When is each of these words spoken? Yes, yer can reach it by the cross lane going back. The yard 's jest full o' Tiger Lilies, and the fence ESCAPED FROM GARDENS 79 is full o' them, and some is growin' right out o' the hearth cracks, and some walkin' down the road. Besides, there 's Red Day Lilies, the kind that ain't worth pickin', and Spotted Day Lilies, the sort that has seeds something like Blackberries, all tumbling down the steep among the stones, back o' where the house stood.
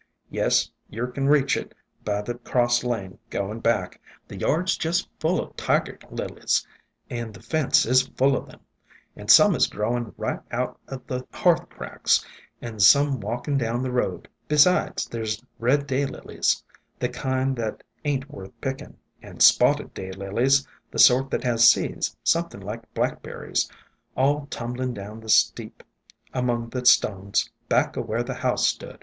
Yes, 0.31 0.67
yer 0.89 1.05
can 1.11 1.27
reach 1.27 1.55
it 1.55 1.75
by 2.03 2.23
the 2.23 2.33
cross 2.33 2.83
lane 2.83 3.19
going 3.29 3.59
back. 3.59 4.01
The 4.27 4.35
yard 4.35 4.67
's 4.67 4.75
jest 4.75 5.07
full 5.19 5.39
o' 5.39 5.49
Tiger 5.55 5.99
Lilies, 6.09 6.65
and 7.07 7.31
the 7.35 7.39
fence 7.39 7.85
ESCAPED 7.85 8.17
FROM 8.17 8.31
GARDENS 8.31 8.41
79 8.41 8.47
is 8.47 8.47
full 8.47 8.49
o' 8.49 8.49
them, 8.49 8.59
and 9.15 9.29
some 9.29 9.55
is 9.55 9.67
growin' 9.67 10.13
right 10.17 10.41
out 10.49 10.79
o' 10.89 10.99
the 11.05 11.23
hearth 11.31 11.69
cracks, 11.69 12.25
and 12.63 12.81
some 12.81 13.19
walkin' 13.19 13.59
down 13.59 13.83
the 13.83 13.91
road. 13.91 14.27
Besides, 14.47 15.05
there 15.05 15.23
's 15.23 15.39
Red 15.59 15.85
Day 15.85 16.07
Lilies, 16.07 16.63
the 16.97 17.07
kind 17.07 17.55
that 17.57 17.83
ain't 18.03 18.27
worth 18.27 18.59
pickin', 18.59 18.97
and 19.21 19.39
Spotted 19.43 19.93
Day 19.93 20.11
Lilies, 20.13 20.67
the 20.89 20.97
sort 20.97 21.29
that 21.29 21.43
has 21.43 21.69
seeds 21.69 22.17
something 22.23 22.59
like 22.61 22.91
Blackberries, 22.95 23.69
all 24.17 24.47
tumbling 24.47 24.95
down 24.95 25.19
the 25.19 25.29
steep 25.29 25.83
among 26.33 26.69
the 26.69 26.87
stones, 26.87 27.51
back 27.69 27.95
o' 27.95 28.01
where 28.01 28.23
the 28.23 28.33
house 28.33 28.67
stood. 28.67 28.97